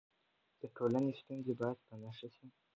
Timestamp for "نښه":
2.01-2.27